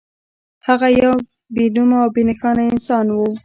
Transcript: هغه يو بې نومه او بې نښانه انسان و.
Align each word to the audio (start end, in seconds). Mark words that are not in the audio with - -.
هغه 0.67 0.87
يو 1.01 1.13
بې 1.53 1.65
نومه 1.75 1.97
او 2.03 2.09
بې 2.15 2.21
نښانه 2.29 2.63
انسان 2.73 3.05
و. 3.11 3.17